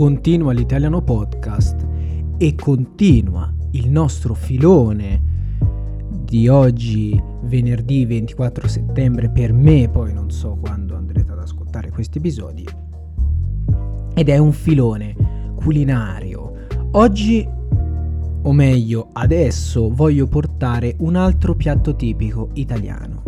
[0.00, 1.86] continua l'italiano podcast
[2.38, 5.20] e continua il nostro filone
[6.24, 12.16] di oggi venerdì 24 settembre per me, poi non so quando andrete ad ascoltare questi
[12.16, 12.66] episodi.
[14.14, 16.54] Ed è un filone culinario.
[16.92, 17.46] Oggi,
[18.42, 23.22] o meglio, adesso voglio portare un altro piatto tipico italiano.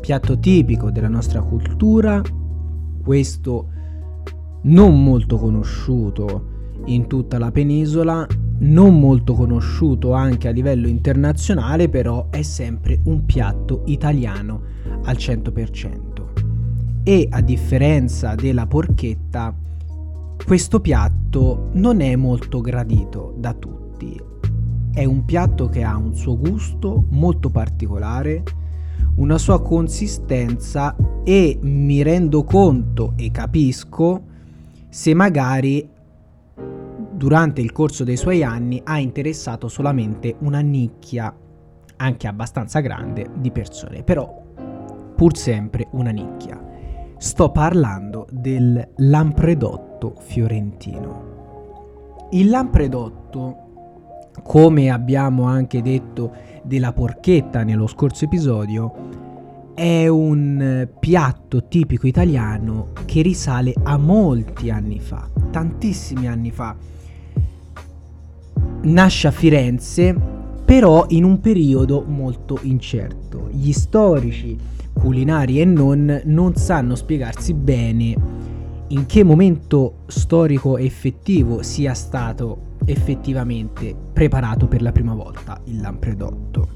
[0.00, 2.20] Piatto tipico della nostra cultura,
[3.00, 3.74] questo
[4.66, 6.54] non molto conosciuto
[6.86, 8.26] in tutta la penisola,
[8.58, 14.62] non molto conosciuto anche a livello internazionale, però è sempre un piatto italiano
[15.04, 17.02] al 100%.
[17.02, 19.54] E a differenza della porchetta,
[20.44, 24.20] questo piatto non è molto gradito da tutti.
[24.92, 28.42] È un piatto che ha un suo gusto molto particolare,
[29.16, 34.34] una sua consistenza e mi rendo conto e capisco
[34.96, 35.86] se magari
[37.12, 41.36] durante il corso dei suoi anni ha interessato solamente una nicchia,
[41.96, 44.42] anche abbastanza grande, di persone, però
[45.14, 46.58] pur sempre una nicchia.
[47.18, 52.28] Sto parlando del lampredotto fiorentino.
[52.30, 53.56] Il lampredotto,
[54.42, 59.25] come abbiamo anche detto della porchetta nello scorso episodio,
[59.76, 66.74] è un piatto tipico italiano che risale a molti anni fa, tantissimi anni fa.
[68.84, 70.18] Nasce a Firenze,
[70.64, 73.50] però in un periodo molto incerto.
[73.52, 74.56] Gli storici,
[74.94, 78.14] culinari e non, non sanno spiegarsi bene
[78.88, 86.68] in che momento storico effettivo sia stato effettivamente preparato per la prima volta il lampredotto.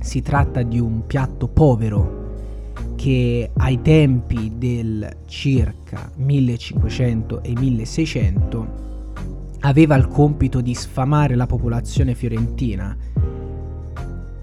[0.00, 2.24] Si tratta di un piatto povero
[2.96, 8.84] che ai tempi del circa 1500 e 1600
[9.60, 12.96] aveva il compito di sfamare la popolazione fiorentina.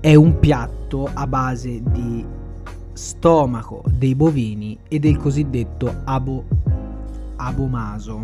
[0.00, 2.24] È un piatto a base di
[2.92, 6.44] stomaco dei bovini e del cosiddetto abo,
[7.36, 8.22] abomaso.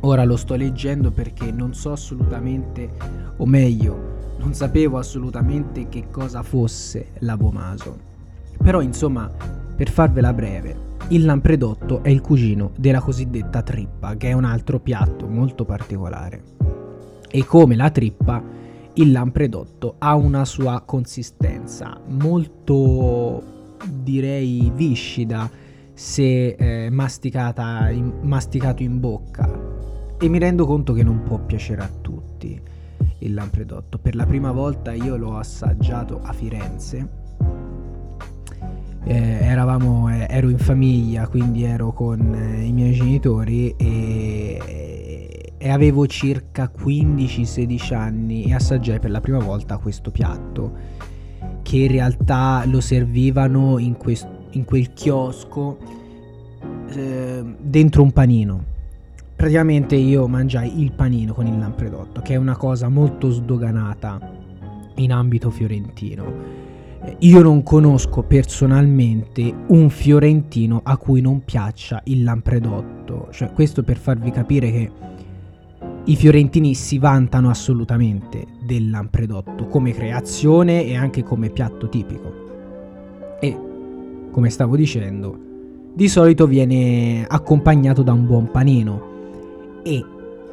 [0.00, 2.90] Ora lo sto leggendo perché non so assolutamente,
[3.36, 8.09] o meglio, non sapevo assolutamente che cosa fosse l'abomaso.
[8.62, 9.30] Però insomma,
[9.74, 14.78] per farvela breve, il lampredotto è il cugino della cosiddetta trippa, che è un altro
[14.78, 16.42] piatto molto particolare.
[17.28, 18.42] E come la trippa,
[18.94, 23.42] il lampredotto ha una sua consistenza molto,
[23.88, 25.50] direi, viscida
[25.94, 29.50] se eh, masticata in, masticato in bocca.
[30.18, 32.60] E mi rendo conto che non può piacere a tutti
[33.18, 33.98] il lampredotto.
[33.98, 37.19] Per la prima volta io l'ho assaggiato a Firenze
[39.10, 45.68] eh, eravamo, eh, ero in famiglia, quindi ero con eh, i miei genitori e, e
[45.68, 50.98] avevo circa 15-16 anni e assaggiai per la prima volta questo piatto
[51.62, 55.78] che in realtà lo servivano in, quest- in quel chiosco
[56.90, 58.64] eh, dentro un panino.
[59.34, 64.38] Praticamente io mangiai il panino con il lampredotto, che è una cosa molto sdoganata
[64.96, 66.59] in ambito fiorentino
[67.20, 73.96] io non conosco personalmente un fiorentino a cui non piaccia il lampredotto, cioè questo per
[73.96, 74.90] farvi capire che
[76.04, 82.48] i fiorentini si vantano assolutamente del lampredotto come creazione e anche come piatto tipico.
[83.40, 83.56] E,
[84.30, 85.38] come stavo dicendo,
[85.94, 89.08] di solito viene accompagnato da un buon panino
[89.82, 90.04] e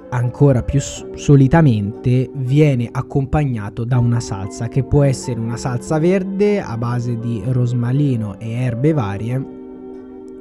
[0.10, 6.78] ancora più solitamente viene accompagnato da una salsa che può essere una salsa verde a
[6.78, 9.56] base di rosmalino e erbe varie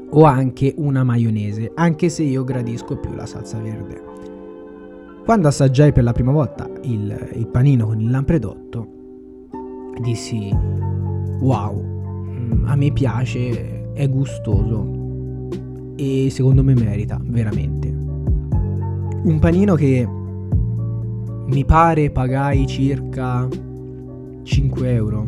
[0.08, 4.02] o anche una maionese, anche se io gradisco più la salsa verde.
[5.24, 8.88] Quando assaggiai per la prima volta il, il panino con il lampredotto,
[10.00, 10.48] dissi
[11.40, 14.94] wow, mm, a me piace, è gustoso
[15.96, 17.95] e secondo me merita veramente.
[19.26, 23.48] Un panino che mi pare pagai circa
[24.44, 25.26] 5 euro,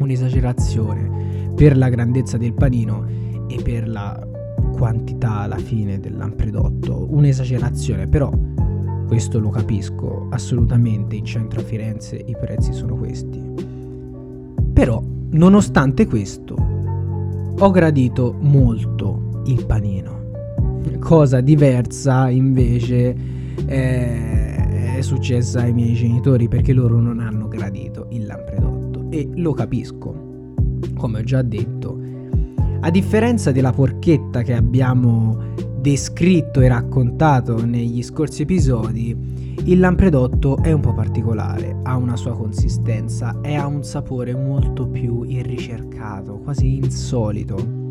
[0.00, 3.06] un'esagerazione per la grandezza del panino
[3.48, 4.22] e per la
[4.76, 8.30] quantità alla fine del lampredotto, un'esagerazione, però
[9.06, 13.40] questo lo capisco assolutamente, in centro a Firenze i prezzi sono questi.
[14.74, 16.54] Però, nonostante questo,
[17.58, 20.11] ho gradito molto il panino
[20.98, 23.14] cosa diversa invece
[23.66, 29.52] eh, è successa ai miei genitori perché loro non hanno gradito il lampredotto e lo
[29.52, 30.54] capisco,
[30.96, 32.00] come ho già detto.
[32.80, 35.50] A differenza della porchetta che abbiamo
[35.80, 39.16] descritto e raccontato negli scorsi episodi,
[39.64, 44.88] il lampredotto è un po' particolare, ha una sua consistenza e ha un sapore molto
[44.88, 47.81] più irricercato, quasi insolito.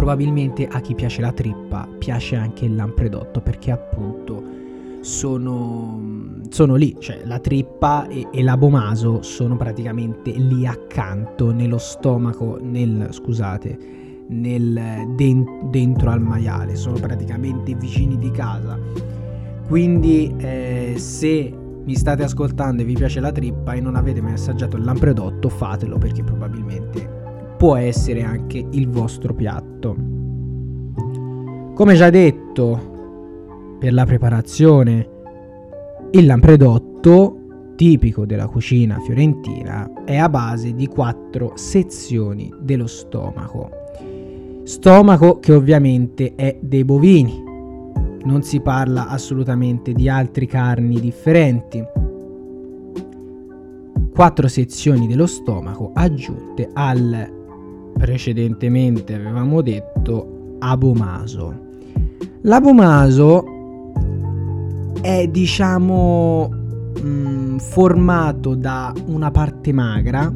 [0.00, 4.42] Probabilmente a chi piace la trippa piace anche il lampredotto perché appunto
[5.02, 6.00] sono,
[6.48, 13.08] sono lì, cioè la trippa e, e l'abomaso sono praticamente lì accanto nello stomaco, nel,
[13.10, 13.78] scusate,
[14.28, 15.14] nel,
[15.68, 18.78] dentro al maiale, sono praticamente vicini di casa.
[19.66, 21.54] Quindi eh, se
[21.84, 25.50] mi state ascoltando e vi piace la trippa e non avete mai assaggiato il lampredotto,
[25.50, 27.19] fatelo perché probabilmente
[27.60, 29.94] può essere anche il vostro piatto.
[31.74, 35.08] Come già detto, per la preparazione,
[36.12, 43.68] il lampredotto tipico della cucina fiorentina è a base di quattro sezioni dello stomaco.
[44.62, 47.44] Stomaco che ovviamente è dei bovini.
[48.24, 51.84] Non si parla assolutamente di altre carni differenti.
[54.14, 57.38] Quattro sezioni dello stomaco aggiunte al
[58.00, 61.68] precedentemente avevamo detto abomaso.
[62.42, 63.44] L'abomaso
[65.02, 70.32] è diciamo mh, mm, formato da una parte magra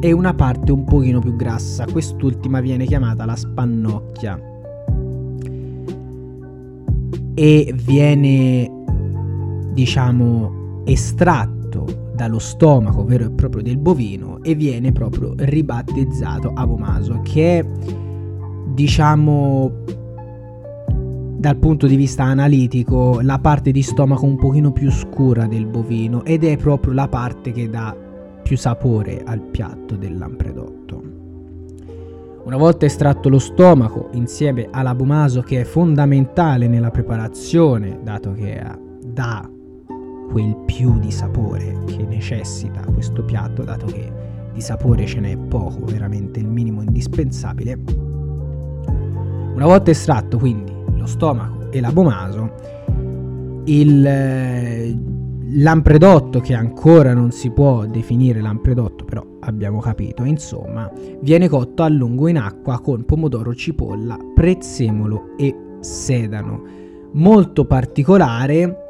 [0.00, 1.86] e una parte un pochino più grassa.
[1.90, 4.38] Quest'ultima viene chiamata la spannocchia.
[7.34, 8.70] E viene,
[9.72, 17.58] diciamo, estratto dallo stomaco vero e proprio del bovino e viene proprio ribattezzato abomaso, che
[17.58, 17.66] è,
[18.72, 19.70] diciamo,
[21.36, 26.24] dal punto di vista analitico la parte di stomaco un pochino più scura del bovino
[26.24, 27.96] ed è proprio la parte che dà
[28.42, 31.02] più sapore al piatto del lampredotto.
[32.44, 38.62] Una volta estratto lo stomaco insieme all'abumaso che è fondamentale nella preparazione dato che
[39.04, 39.48] dà
[40.32, 44.10] quel più di sapore che necessita questo piatto dato che
[44.52, 47.78] di sapore ce n'è poco, veramente il minimo indispensabile.
[49.54, 52.50] Una volta estratto quindi lo stomaco e l'abomaso,
[53.64, 54.98] il eh,
[55.54, 60.90] lampredotto che ancora non si può definire lampredotto, però abbiamo capito, insomma,
[61.20, 66.80] viene cotto a lungo in acqua con pomodoro, cipolla, prezzemolo e sedano.
[67.12, 68.81] Molto particolare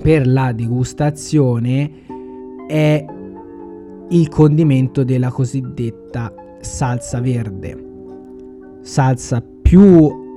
[0.00, 1.90] per la degustazione
[2.66, 3.04] è
[4.08, 7.90] il condimento della cosiddetta salsa verde.
[8.82, 9.82] Salsa più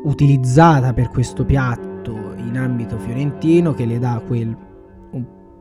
[0.04, 4.56] utilizzata per questo piatto in ambito fiorentino che le dà quel,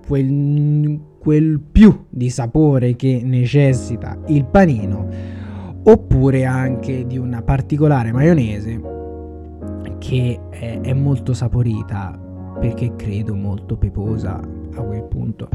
[0.07, 5.09] quel, quel più di sapore che necessita il panino
[5.83, 8.81] oppure anche di una particolare maionese
[9.99, 12.24] che è, è molto saporita
[12.59, 14.41] perché credo molto peposa
[14.75, 15.49] a quel punto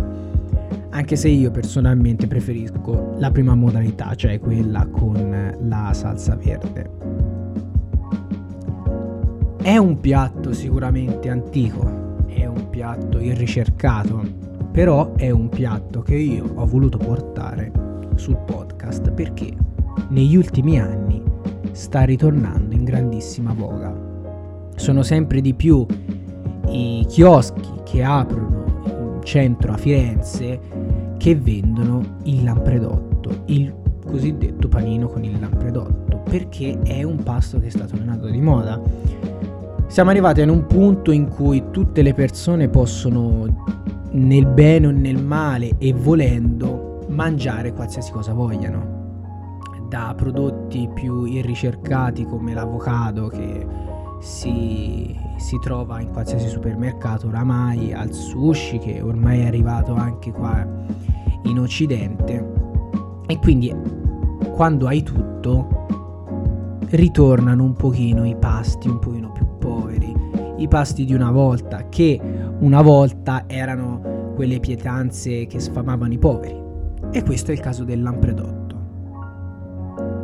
[0.92, 7.19] anche se io personalmente preferisco la prima modalità cioè quella con la salsa verde
[9.62, 14.22] è un piatto sicuramente antico, è un piatto irricercato,
[14.72, 17.72] però è un piatto che io ho voluto portare
[18.16, 19.52] sul podcast perché
[20.07, 21.21] negli ultimi anni
[21.73, 23.94] sta ritornando in grandissima voga.
[24.76, 25.85] Sono sempre di più
[26.69, 28.64] i chioschi che aprono
[29.16, 30.59] in centro a Firenze
[31.18, 33.73] che vendono il lampredotto, il
[34.06, 38.81] cosiddetto panino con il lampredotto, perché è un pasto che sta tornando di moda
[39.90, 43.47] siamo arrivati in un punto in cui tutte le persone possono,
[44.11, 48.97] nel bene o nel male e volendo, mangiare qualsiasi cosa vogliano.
[49.90, 53.66] Da prodotti più irricercati come l'avocado che
[54.19, 60.66] si, si trova in qualsiasi supermercato oramai, al sushi che ormai è arrivato anche qua
[61.44, 62.52] in Occidente.
[63.28, 63.73] E quindi
[64.54, 65.88] quando hai tutto
[66.90, 70.14] ritornano un pochino i pasti un pochino più poveri,
[70.57, 72.19] i pasti di una volta, che
[72.59, 76.57] una volta erano quelle pietanze che sfamavano i poveri.
[77.11, 78.58] E questo è il caso del lampredotto.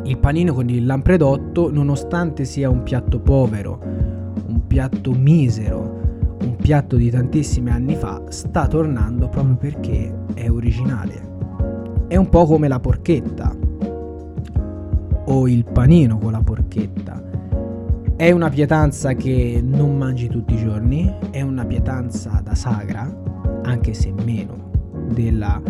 [0.06, 3.80] Il panino con il lampredotto, nonostante sia un piatto povero,
[4.46, 11.34] un piatto misero, un piatto di tantissimi anni fa, sta tornando proprio perché è originale.
[12.06, 13.52] È un po' come la porchetta
[15.24, 17.20] o il panino con la porchetta.
[18.14, 23.12] È una pietanza che non mangi tutti i giorni, è una pietanza da sagra,
[23.64, 24.70] anche se meno
[25.12, 25.60] della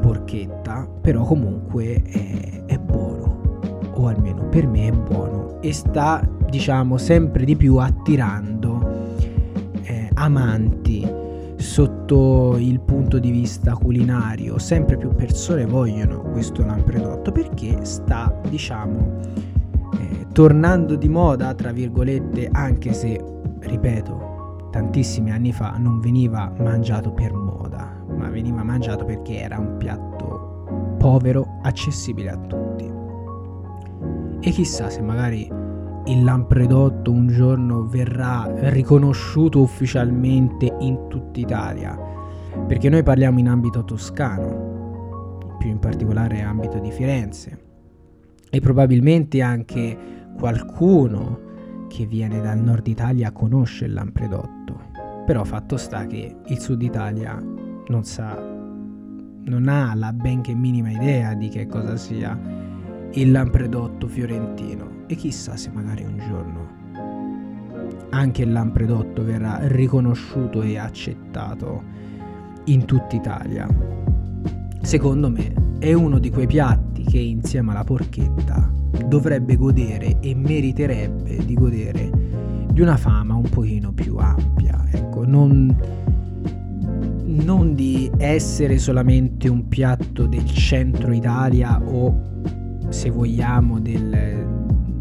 [0.00, 3.37] porchetta, però comunque è, è buono,
[3.98, 9.14] o almeno per me è buono, e sta diciamo sempre di più attirando
[9.82, 11.06] eh, amanti
[11.56, 14.58] sotto il punto di vista culinario.
[14.58, 19.16] Sempre più persone vogliono questo lampredotto perché sta, diciamo,
[19.98, 23.22] eh, tornando di moda, tra virgolette, anche se,
[23.58, 29.76] ripeto, tantissimi anni fa non veniva mangiato per moda, ma veniva mangiato perché era un
[29.76, 32.67] piatto povero, accessibile a tutti.
[34.40, 35.50] E chissà se magari
[36.06, 41.98] il lampredotto un giorno verrà riconosciuto ufficialmente in tutta Italia,
[42.66, 47.66] perché noi parliamo in ambito toscano, più in particolare ambito di Firenze,
[48.48, 49.96] e probabilmente anche
[50.38, 51.46] qualcuno
[51.88, 54.80] che viene dal nord Italia conosce il lampredotto,
[55.26, 57.38] però fatto sta che il sud Italia
[57.88, 62.38] non sa, non ha la benché minima idea di che cosa sia
[63.12, 66.78] il lampredotto fiorentino e chissà se magari un giorno
[68.10, 71.82] anche il lampredotto verrà riconosciuto e accettato
[72.64, 73.66] in tutta Italia.
[74.82, 78.70] Secondo me è uno di quei piatti che insieme alla porchetta
[79.06, 82.10] dovrebbe godere e meriterebbe di godere
[82.70, 85.76] di una fama un pochino più ampia, ecco, non,
[87.24, 92.36] non di essere solamente un piatto del centro Italia o
[92.88, 94.46] se vogliamo del,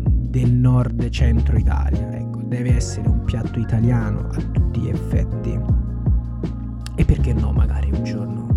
[0.06, 5.60] del nord centro Italia, ecco, deve essere un piatto italiano a tutti gli effetti
[6.96, 8.48] e perché no magari un giorno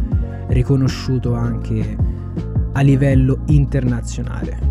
[0.48, 1.96] riconosciuto anche
[2.72, 4.69] a livello internazionale.